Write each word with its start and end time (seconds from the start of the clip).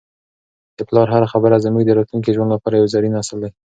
د 0.77 0.79
پلار 0.87 1.07
هره 1.13 1.27
خبره 1.33 1.63
زموږ 1.65 1.83
د 1.85 1.91
راتلونکي 1.97 2.31
ژوند 2.35 2.53
لپاره 2.55 2.75
یو 2.75 2.91
زرین 2.93 3.13
اصل 3.21 3.37
دی. 3.43 3.51